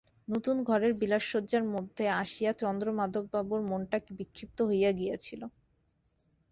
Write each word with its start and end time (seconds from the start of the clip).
নূতন 0.27 0.57
ঘরের 0.63 0.93
বিলাসসজ্জার 0.99 1.63
মধ্যে 1.73 2.03
আসিয়া 2.21 2.51
চন্দ্রমাধববাবুর 2.61 3.61
মনটা 3.69 3.97
বিক্ষিপ্ত 4.17 4.57
হইয়া 4.69 4.91
গিয়াছিল। 4.99 5.41